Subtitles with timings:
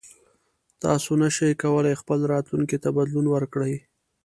[0.83, 3.75] تاسو نشئ کولی خپل راتلونکي ته بدلون ورکړئ.